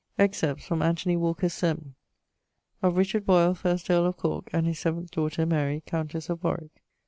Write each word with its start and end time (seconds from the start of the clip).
<_Excerpts 0.19 0.63
from 0.63 0.81
Anthony 0.81 1.15
Walker's 1.15 1.53
Sermon._> 1.53 1.93
Of 2.81 2.97
Richard 2.97 3.23
Boyle, 3.23 3.53
first 3.53 3.87
earl 3.87 4.07
of 4.07 4.17
Corke, 4.17 4.49
and 4.51 4.65
his 4.65 4.79
seventh 4.79 5.11
daughter, 5.11 5.45
Mary, 5.45 5.83
countess 5.85 6.27
of 6.27 6.43
Warwick. 6.43 6.81